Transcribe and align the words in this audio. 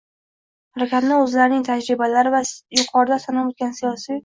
harakatni 0.77 1.17
o‘zlarining 1.25 1.67
tajribalari 1.69 2.33
va 2.39 2.41
yuqorida 2.81 3.23
sanab 3.29 3.49
o‘tilgan 3.55 3.81
siyosiy 3.85 4.19